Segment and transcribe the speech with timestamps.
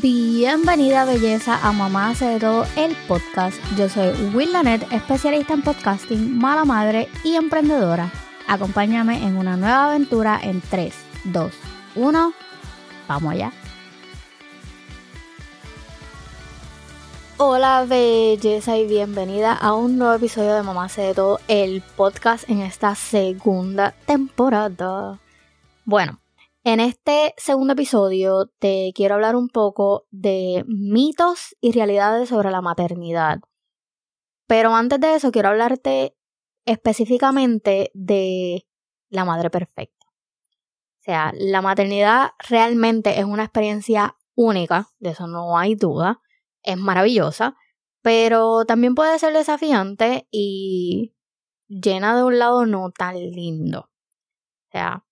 [0.00, 3.58] Bienvenida belleza a Mamá hace de todo el podcast.
[3.76, 8.10] Yo soy Will Lanet, especialista en podcasting, mala madre y emprendedora.
[8.48, 10.94] Acompáñame en una nueva aventura en 3,
[11.24, 11.52] 2,
[11.96, 12.32] 1.
[13.06, 13.52] Vamos allá.
[17.36, 22.48] Hola belleza y bienvenida a un nuevo episodio de Mamá hace de todo el podcast
[22.48, 25.18] en esta segunda temporada.
[25.84, 26.21] Bueno,
[26.64, 32.60] en este segundo episodio te quiero hablar un poco de mitos y realidades sobre la
[32.60, 33.40] maternidad.
[34.46, 36.16] Pero antes de eso quiero hablarte
[36.64, 38.66] específicamente de
[39.08, 40.06] la madre perfecta.
[40.06, 46.20] O sea, la maternidad realmente es una experiencia única, de eso no hay duda,
[46.62, 47.56] es maravillosa,
[48.02, 51.12] pero también puede ser desafiante y
[51.66, 53.90] llena de un lado no tan lindo.
[54.68, 55.04] O sea,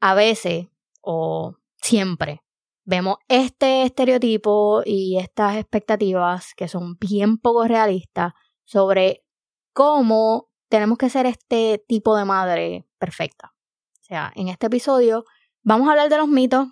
[0.00, 0.68] a veces
[1.04, 2.42] o siempre
[2.84, 8.32] vemos este estereotipo y estas expectativas que son bien poco realistas
[8.64, 9.24] sobre
[9.72, 13.54] cómo tenemos que ser este tipo de madre perfecta.
[14.00, 15.24] O sea, en este episodio
[15.62, 16.68] vamos a hablar de los mitos,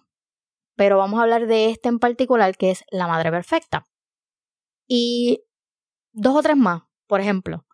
[0.77, 3.86] pero vamos a hablar de este en particular que es la madre perfecta.
[4.86, 5.44] Y
[6.12, 7.64] dos o tres más, por ejemplo,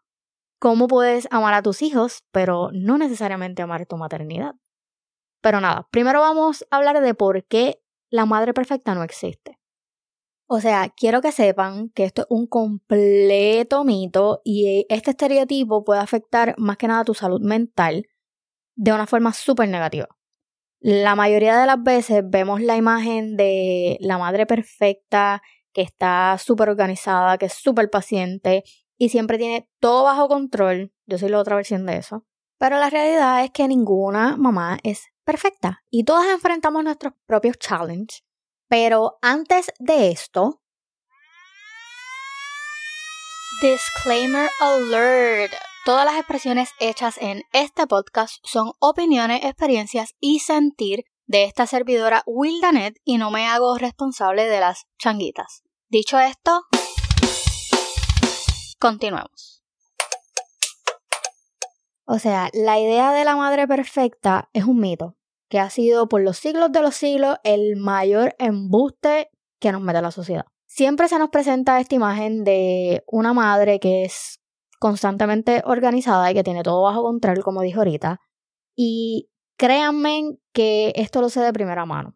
[0.58, 4.54] cómo puedes amar a tus hijos, pero no necesariamente amar tu maternidad.
[5.40, 9.58] Pero nada, primero vamos a hablar de por qué la madre perfecta no existe.
[10.46, 16.00] O sea, quiero que sepan que esto es un completo mito y este estereotipo puede
[16.00, 18.06] afectar más que nada tu salud mental
[18.74, 20.08] de una forma súper negativa.
[20.80, 25.42] La mayoría de las veces vemos la imagen de la madre perfecta
[25.72, 28.64] que está súper organizada, que es súper paciente
[28.96, 30.92] y siempre tiene todo bajo control.
[31.06, 32.24] Yo soy la otra versión de eso.
[32.58, 38.24] Pero la realidad es que ninguna mamá es perfecta y todas enfrentamos nuestros propios challenges.
[38.66, 40.62] Pero antes de esto,
[43.60, 45.52] disclaimer alert.
[45.84, 52.22] Todas las expresiones hechas en este podcast son opiniones, experiencias y sentir de esta servidora
[52.24, 55.62] Wildanet y no me hago responsable de las changuitas.
[55.90, 56.64] Dicho esto,
[58.78, 59.62] continuemos.
[62.06, 65.17] O sea, la idea de la madre perfecta es un mito
[65.48, 70.02] que ha sido por los siglos de los siglos el mayor embuste que nos mete
[70.02, 70.46] la sociedad.
[70.66, 74.40] Siempre se nos presenta esta imagen de una madre que es
[74.78, 78.20] constantemente organizada y que tiene todo bajo control, como dijo ahorita.
[78.76, 82.14] Y créanme que esto lo sé de primera mano.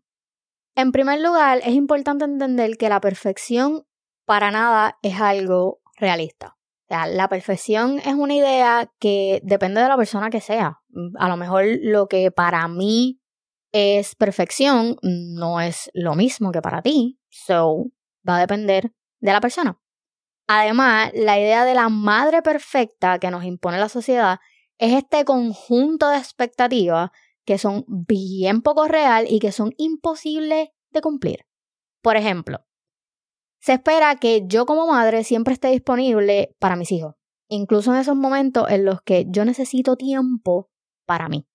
[0.74, 3.84] En primer lugar, es importante entender que la perfección
[4.26, 6.56] para nada es algo realista
[6.92, 10.82] sea, la perfección es una idea que depende de la persona que sea.
[11.18, 13.20] A lo mejor lo que para mí
[13.72, 17.18] es perfección no es lo mismo que para ti.
[17.30, 17.86] So,
[18.28, 19.80] va a depender de la persona.
[20.46, 24.40] Además, la idea de la madre perfecta que nos impone la sociedad
[24.78, 27.10] es este conjunto de expectativas
[27.44, 31.46] que son bien poco real y que son imposibles de cumplir.
[32.02, 32.66] Por ejemplo,
[33.60, 37.14] se espera que yo como madre siempre esté disponible para mis hijos,
[37.48, 40.68] incluso en esos momentos en los que yo necesito tiempo
[41.06, 41.46] para mí.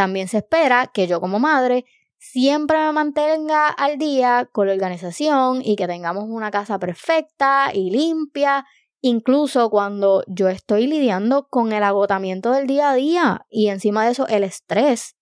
[0.00, 1.84] También se espera que yo como madre
[2.16, 7.90] siempre me mantenga al día con la organización y que tengamos una casa perfecta y
[7.90, 8.64] limpia,
[9.02, 14.12] incluso cuando yo estoy lidiando con el agotamiento del día a día y encima de
[14.12, 15.18] eso el estrés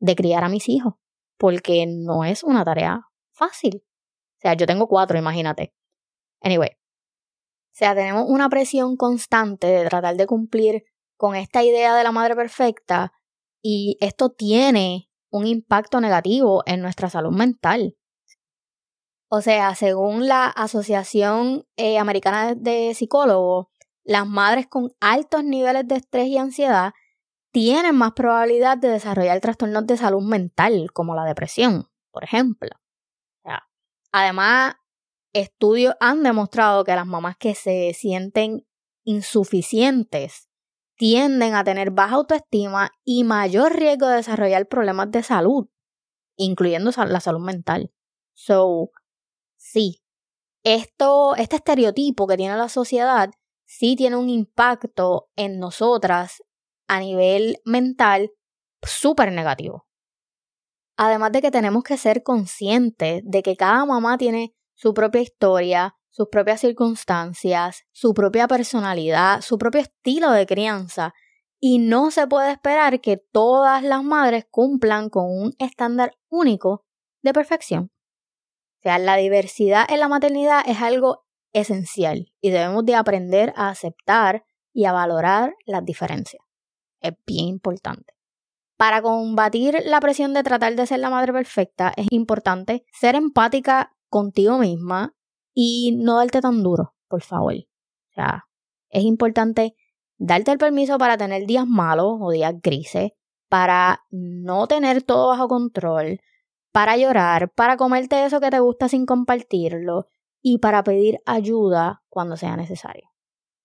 [0.00, 0.94] de criar a mis hijos,
[1.38, 3.84] porque no es una tarea fácil.
[4.38, 5.72] O sea, yo tengo cuatro, imagínate.
[6.40, 6.70] Anyway.
[6.70, 10.82] O sea, tenemos una presión constante de tratar de cumplir
[11.16, 13.12] con esta idea de la madre perfecta
[13.62, 17.96] y esto tiene un impacto negativo en nuestra salud mental.
[19.28, 23.66] O sea, según la Asociación eh, Americana de Psicólogos,
[24.04, 26.92] las madres con altos niveles de estrés y ansiedad
[27.50, 32.70] tienen más probabilidad de desarrollar trastornos de salud mental, como la depresión, por ejemplo.
[34.12, 34.76] Además,
[35.34, 38.66] estudios han demostrado que las mamás que se sienten
[39.04, 40.48] insuficientes
[40.96, 45.68] tienden a tener baja autoestima y mayor riesgo de desarrollar problemas de salud,
[46.36, 47.92] incluyendo la salud mental.
[48.34, 48.90] So,
[49.56, 50.02] sí,
[50.64, 53.30] esto, este estereotipo que tiene la sociedad
[53.66, 56.42] sí tiene un impacto en nosotras
[56.88, 58.30] a nivel mental
[58.82, 59.86] súper negativo.
[60.96, 65.94] Además de que tenemos que ser conscientes de que cada mamá tiene su propia historia,
[66.16, 71.12] sus propias circunstancias, su propia personalidad, su propio estilo de crianza,
[71.60, 76.86] y no se puede esperar que todas las madres cumplan con un estándar único
[77.22, 77.90] de perfección.
[78.78, 83.68] O sea, la diversidad en la maternidad es algo esencial y debemos de aprender a
[83.68, 86.42] aceptar y a valorar las diferencias.
[87.02, 88.14] Es bien importante.
[88.78, 93.94] Para combatir la presión de tratar de ser la madre perfecta, es importante ser empática
[94.08, 95.15] contigo misma
[95.58, 97.54] y no darte tan duro, por favor.
[97.54, 98.44] O sea,
[98.90, 99.74] es importante
[100.18, 103.12] darte el permiso para tener días malos o días grises,
[103.48, 106.20] para no tener todo bajo control,
[106.72, 110.08] para llorar, para comerte eso que te gusta sin compartirlo
[110.42, 113.08] y para pedir ayuda cuando sea necesario.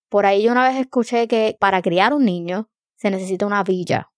[0.08, 4.10] Por ahí yo una vez escuché que para criar un niño se necesita una villa,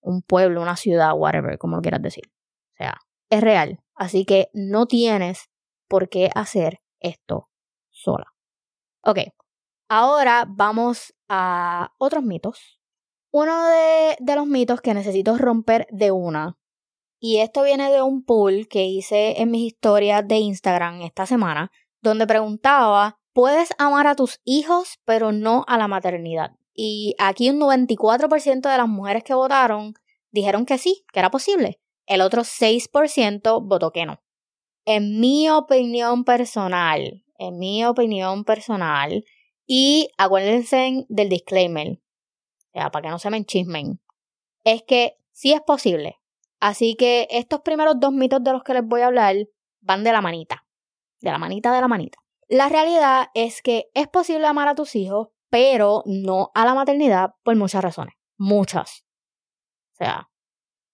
[0.00, 2.24] un pueblo, una ciudad, whatever, como lo quieras decir.
[2.72, 2.98] O sea,
[3.28, 3.80] es real.
[3.94, 5.50] Así que no tienes
[5.88, 7.48] por qué hacer esto
[7.90, 8.34] sola.
[9.02, 9.18] Ok,
[9.88, 12.80] ahora vamos a otros mitos.
[13.30, 16.58] Uno de, los mitos que necesito romper de una,
[17.20, 21.70] y esto viene de un poll que hice en mis historias de Instagram esta semana,
[22.00, 26.52] donde preguntaba, ¿puedes amar a tus hijos pero no a la maternidad?
[26.72, 29.94] Y aquí un 94% de las mujeres que votaron
[30.30, 31.80] dijeron que sí, que era posible.
[32.06, 34.22] El otro 6% votó que no.
[34.90, 39.22] En mi opinión personal, en mi opinión personal,
[39.66, 42.00] y acuérdense del disclaimer,
[42.72, 44.00] ya, para que no se me enchismen,
[44.64, 46.18] es que sí es posible.
[46.58, 49.36] Así que estos primeros dos mitos de los que les voy a hablar
[49.82, 50.66] van de la manita,
[51.20, 52.18] de la manita de la manita.
[52.48, 57.34] La realidad es que es posible amar a tus hijos, pero no a la maternidad
[57.42, 59.04] por muchas razones, muchas.
[59.92, 60.30] O sea,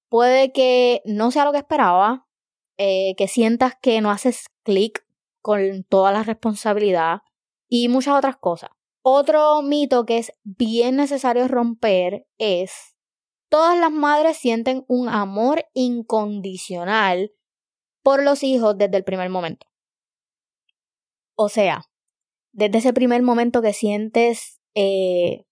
[0.08, 2.23] puede que no sea lo que esperaba,
[2.78, 5.06] eh, que sientas que no haces clic
[5.40, 7.20] con toda la responsabilidad
[7.68, 8.70] y muchas otras cosas.
[9.02, 12.96] Otro mito que es bien necesario romper es
[13.50, 17.32] todas las madres sienten un amor incondicional
[18.02, 19.66] por los hijos desde el primer momento.
[21.36, 21.84] O sea,
[22.52, 25.44] desde ese primer momento que sientes eh,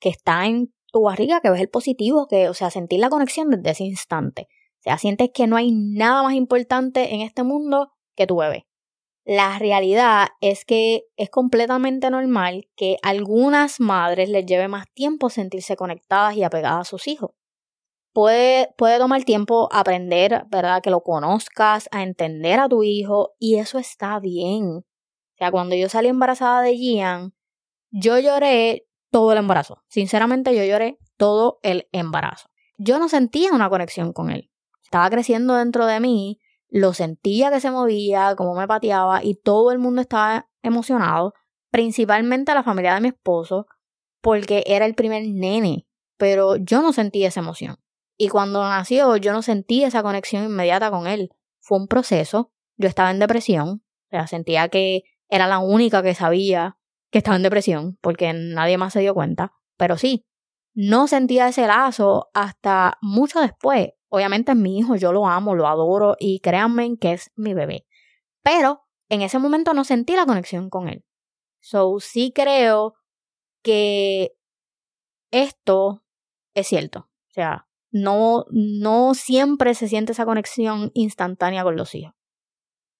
[0.00, 3.50] que está en tu barriga, que ves el positivo, que, o sea, sentir la conexión
[3.50, 4.48] desde ese instante.
[4.84, 8.66] Sea, sientes que no hay nada más importante en este mundo que tu bebé.
[9.24, 15.76] La realidad es que es completamente normal que algunas madres les lleve más tiempo sentirse
[15.76, 17.30] conectadas y apegadas a sus hijos.
[18.12, 20.82] Puede, puede tomar tiempo aprender, ¿verdad?
[20.82, 24.66] Que lo conozcas, a entender a tu hijo y eso está bien.
[24.66, 27.32] O sea, cuando yo salí embarazada de Gian,
[27.90, 29.82] yo lloré todo el embarazo.
[29.88, 32.50] Sinceramente, yo lloré todo el embarazo.
[32.76, 34.50] Yo no sentía una conexión con él.
[34.94, 36.38] Estaba creciendo dentro de mí
[36.70, 41.34] lo sentía que se movía, cómo me pateaba y todo el mundo estaba emocionado,
[41.72, 43.66] principalmente la familia de mi esposo,
[44.20, 47.78] porque era el primer nene, pero yo no sentí esa emoción.
[48.16, 51.30] Y cuando nació yo no sentí esa conexión inmediata con él.
[51.58, 56.14] Fue un proceso, yo estaba en depresión, o sea, sentía que era la única que
[56.14, 56.78] sabía
[57.10, 60.24] que estaba en depresión, porque nadie más se dio cuenta, pero sí,
[60.72, 65.66] no sentía ese lazo hasta mucho después, Obviamente es mi hijo, yo lo amo, lo
[65.66, 67.84] adoro y créanme que es mi bebé.
[68.44, 71.04] Pero en ese momento no sentí la conexión con él.
[71.60, 72.94] So sí creo
[73.64, 74.36] que
[75.32, 76.04] esto
[76.54, 77.00] es cierto.
[77.00, 82.14] O sea, no, no siempre se siente esa conexión instantánea con los hijos.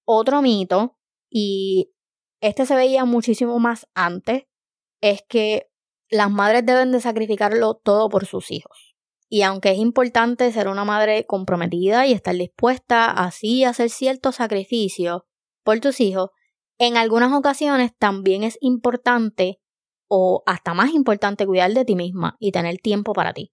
[0.05, 0.99] Otro mito,
[1.31, 1.93] y
[2.41, 4.46] este se veía muchísimo más antes,
[5.00, 5.70] es que
[6.10, 8.94] las madres deben de sacrificarlo todo por sus hijos.
[9.28, 14.36] Y aunque es importante ser una madre comprometida y estar dispuesta así a hacer ciertos
[14.36, 15.22] sacrificios
[15.62, 16.31] por tus hijos,
[16.78, 19.60] en algunas ocasiones también es importante
[20.08, 23.52] o hasta más importante cuidar de ti misma y tener tiempo para ti.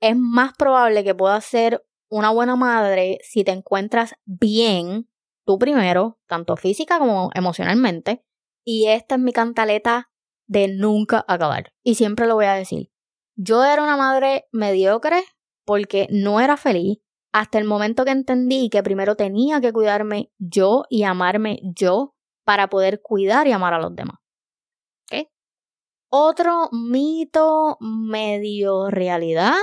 [0.00, 5.08] Es más probable que puedas ser una buena madre si te encuentras bien
[5.46, 8.24] tú primero, tanto física como emocionalmente,
[8.64, 10.10] y esta es mi cantaleta
[10.46, 11.72] de nunca acabar.
[11.82, 12.90] Y siempre lo voy a decir.
[13.36, 15.22] Yo era una madre mediocre
[15.64, 16.98] porque no era feliz
[17.32, 22.14] hasta el momento que entendí que primero tenía que cuidarme yo y amarme yo
[22.44, 24.18] para poder cuidar y amar a los demás.
[26.08, 29.54] Otro mito medio realidad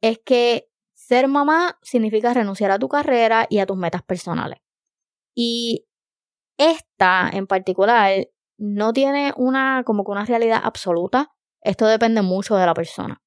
[0.00, 4.60] es que ser mamá significa renunciar a tu carrera y a tus metas personales.
[5.34, 5.86] Y
[6.56, 11.35] esta en particular no tiene una como que una realidad absoluta
[11.66, 13.20] esto depende mucho de la persona.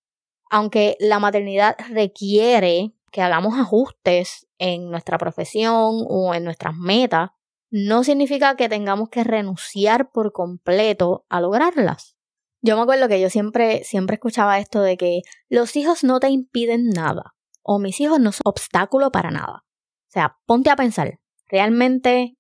[0.50, 7.32] Aunque la maternidad requiere que hagamos ajustes en nuestra profesión o en nuestras metas,
[7.70, 12.16] no significa que tengamos que renunciar por completo a lograrlas.
[12.62, 16.30] Yo me acuerdo que yo siempre, siempre escuchaba esto de que los hijos no te
[16.30, 19.66] impiden nada o mis hijos no son obstáculo para nada.
[20.08, 22.38] O sea, ponte a pensar, realmente,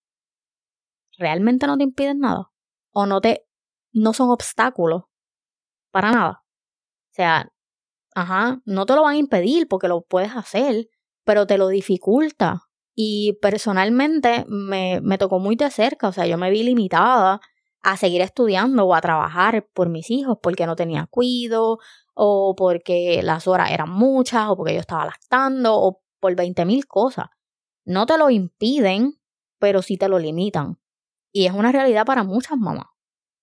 [1.18, 2.51] realmente no te impiden nada.
[2.91, 3.46] O no te,
[3.91, 5.09] no son obstáculos
[5.91, 6.43] para nada.
[7.12, 7.51] O sea,
[8.15, 10.89] ajá, no te lo van a impedir porque lo puedes hacer,
[11.24, 12.63] pero te lo dificulta.
[12.96, 17.39] Y personalmente me, me tocó muy de cerca, o sea, yo me vi limitada
[17.81, 21.79] a seguir estudiando o a trabajar por mis hijos porque no tenía cuido
[22.13, 26.86] o porque las horas eran muchas o porque yo estaba lactando o por 20 mil
[26.88, 27.27] cosas.
[27.86, 29.19] No te lo impiden,
[29.58, 30.79] pero sí te lo limitan.
[31.31, 32.88] Y es una realidad para muchas mamás.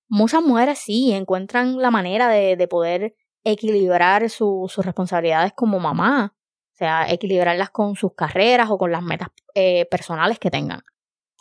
[0.08, 6.34] Muchas mujeres sí encuentran la manera de, de poder equilibrar sus responsabilidades como mamá,
[6.74, 10.82] o sea, equilibrarlas con sus carreras o con las metas eh, personales que tengan.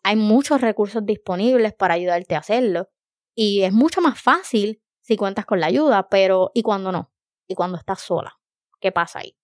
[0.04, 2.90] Hay muchos recursos disponibles para ayudarte a hacerlo
[3.36, 7.12] y es mucho más fácil si cuentas con la ayuda, pero ¿y cuando no?
[7.48, 8.40] ¿Y cuando estás sola?
[8.80, 9.36] ¿Qué pasa ahí?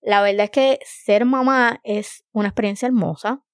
[0.00, 3.44] La verdad es que ser mamá es una experiencia hermosa,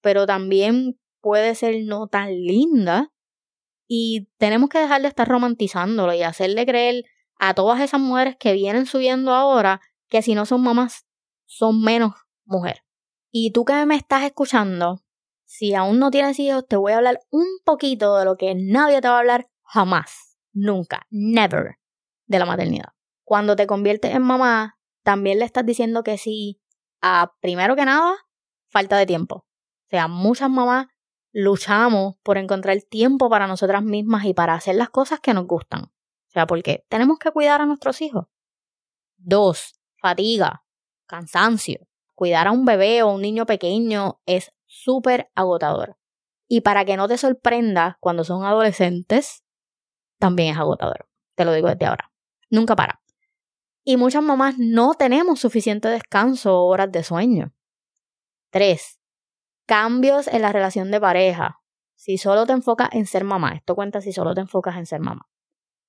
[0.00, 3.12] pero también puede ser no tan linda
[3.86, 7.04] y tenemos que dejar de estar romantizándolo y hacerle creer
[7.38, 11.06] a todas esas mujeres que vienen subiendo ahora que si no son mamás
[11.46, 12.14] son menos
[12.44, 12.82] mujeres.
[13.30, 15.02] Y tú que me estás escuchando,
[15.44, 19.00] si aún no tienes hijos, te voy a hablar un poquito de lo que nadie
[19.00, 21.78] te va a hablar jamás, nunca, never,
[22.26, 22.92] de la maternidad.
[23.24, 26.60] Cuando te conviertes en mamá, también le estás diciendo que sí
[27.00, 28.14] a, primero que nada,
[28.68, 29.36] falta de tiempo.
[29.36, 30.86] O sea, muchas mamás
[31.34, 35.82] luchamos por encontrar tiempo para nosotras mismas y para hacer las cosas que nos gustan.
[35.82, 38.26] O sea, porque tenemos que cuidar a nuestros hijos.
[39.16, 40.64] Dos, fatiga,
[41.06, 41.86] cansancio.
[42.14, 45.98] Cuidar a un bebé o un niño pequeño es súper agotador.
[46.46, 49.42] Y para que no te sorprenda cuando son adolescentes,
[50.20, 51.08] también es agotador.
[51.34, 52.12] Te lo digo desde ahora.
[52.48, 53.02] Nunca para.
[53.82, 57.52] Y muchas mamás no tenemos suficiente descanso o horas de sueño.
[58.50, 59.00] Tres,
[59.66, 61.60] cambios en la relación de pareja.
[61.94, 65.00] Si solo te enfocas en ser mamá, esto cuenta si solo te enfocas en ser
[65.00, 65.28] mamá.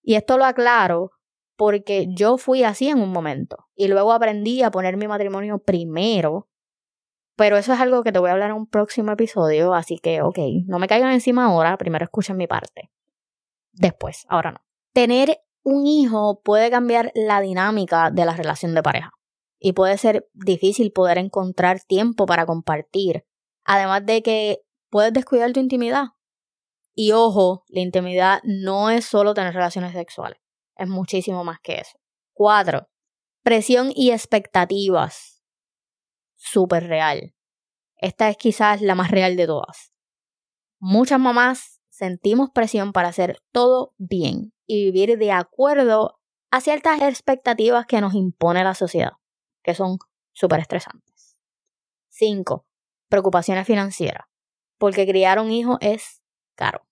[0.02, 1.12] Y esto lo aclaro
[1.56, 6.48] porque yo fui así en un momento y luego aprendí a poner mi matrimonio primero.
[7.36, 10.22] Pero eso es algo que te voy a hablar en un próximo episodio, así que,
[10.22, 12.92] ok, no me caigan encima ahora, primero escuchen mi parte.
[13.74, 14.60] Después, ahora no.
[14.94, 19.12] Tener un hijo puede cambiar la dinámica de la relación de pareja
[19.60, 23.26] y puede ser difícil poder encontrar tiempo para compartir.
[23.66, 26.10] Además de que puedes descuidar tu intimidad
[26.94, 30.40] y ojo, la intimidad no es solo tener relaciones sexuales,
[30.78, 32.00] es muchísimo más que eso.
[32.34, 32.88] Cuatro,
[33.44, 35.44] presión y expectativas.
[36.36, 37.36] Súper real.
[37.98, 39.92] Esta es quizás la más real de todas.
[40.80, 46.20] Muchas mamás sentimos presión para hacer todo bien y vivir de acuerdo
[46.52, 49.14] a ciertas expectativas que nos impone la sociedad,
[49.64, 49.98] que son
[50.34, 51.38] súper estresantes.
[52.10, 52.66] Cinco,
[53.10, 54.26] Preocupaciones financieras.
[54.78, 56.22] Porque criar un hijo es
[56.56, 56.88] caro.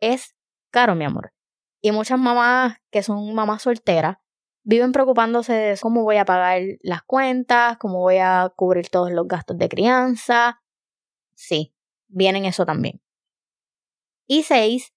[0.00, 0.34] Es
[0.70, 1.32] caro, mi amor.
[1.80, 4.16] Y muchas mamás que son mamás solteras
[4.64, 9.28] viven preocupándose de cómo voy a pagar las cuentas, cómo voy a cubrir todos los
[9.28, 10.62] gastos de crianza.
[11.34, 11.74] Sí,
[12.08, 13.00] vienen eso también.
[14.26, 14.94] Y seis,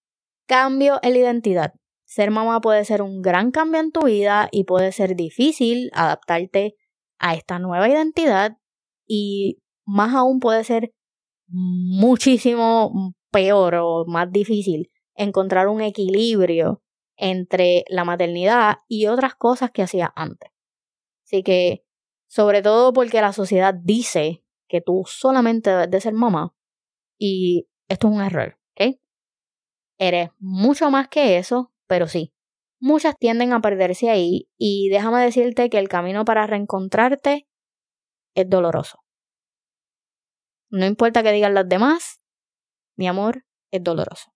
[0.48, 1.74] cambio en la identidad.
[2.06, 6.76] Ser mamá puede ser un gran cambio en tu vida y puede ser difícil adaptarte
[7.20, 8.58] a esta nueva identidad
[9.06, 10.92] y más aún puede ser
[11.48, 16.84] muchísimo peor o más difícil encontrar un equilibrio
[17.16, 20.52] entre la maternidad y otras cosas que hacía antes.
[21.26, 21.84] Así que,
[22.28, 26.54] sobre todo porque la sociedad dice que tú solamente debes de ser mamá
[27.18, 28.98] y esto es un error, ¿ok?
[29.98, 32.34] Eres mucho más que eso, pero sí,
[32.80, 37.48] muchas tienden a perderse ahí y déjame decirte que el camino para reencontrarte
[38.36, 39.07] es doloroso.
[40.70, 42.22] No importa que digan los demás,
[42.96, 44.34] mi amor, es doloroso.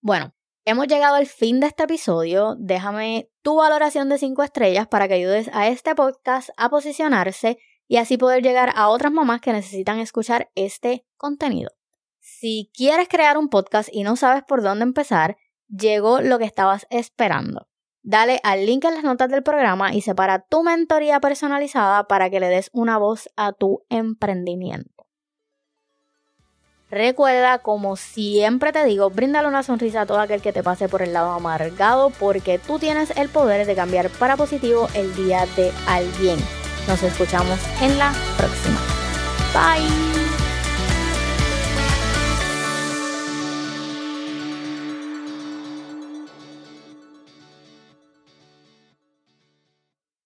[0.00, 0.34] Bueno,
[0.64, 2.56] hemos llegado al fin de este episodio.
[2.58, 7.98] Déjame tu valoración de 5 estrellas para que ayudes a este podcast a posicionarse y
[7.98, 11.70] así poder llegar a otras mamás que necesitan escuchar este contenido.
[12.18, 15.36] Si quieres crear un podcast y no sabes por dónde empezar,
[15.68, 17.68] llegó lo que estabas esperando.
[18.02, 22.40] Dale al link en las notas del programa y separa tu mentoría personalizada para que
[22.40, 25.05] le des una voz a tu emprendimiento.
[26.90, 31.02] Recuerda, como siempre te digo, bríndale una sonrisa a todo aquel que te pase por
[31.02, 35.72] el lado amargado porque tú tienes el poder de cambiar para positivo el día de
[35.88, 36.38] alguien.
[36.86, 38.80] Nos escuchamos en la próxima.
[39.52, 40.25] Bye.